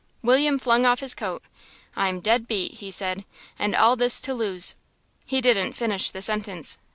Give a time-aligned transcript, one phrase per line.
[0.23, 1.43] William flung off his coat.
[1.95, 3.23] "I'm dead beat," he said,
[3.59, 4.73] "and all this to lose"
[5.27, 6.79] He didn't finish the sentence.